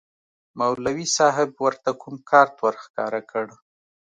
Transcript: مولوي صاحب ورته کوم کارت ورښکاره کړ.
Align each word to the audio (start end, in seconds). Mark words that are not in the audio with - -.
مولوي 0.57 1.05
صاحب 1.17 1.49
ورته 1.65 1.89
کوم 2.01 2.15
کارت 2.29 2.55
ورښکاره 2.61 3.21
کړ. 3.31 3.45